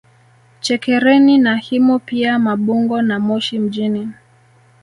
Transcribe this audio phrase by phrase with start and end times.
[0.61, 4.09] Chekereni na Himo pia Mabungo na Moshi mjini